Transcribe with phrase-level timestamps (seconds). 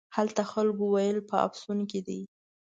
[0.15, 2.21] هلته خلکو ویل په افسون کې دی.